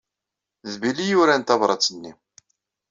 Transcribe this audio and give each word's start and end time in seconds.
D 0.69 0.73
Bill 0.81 0.97
ay 1.03 1.09
yuran 1.11 1.41
tabṛat-nni. 1.43 2.13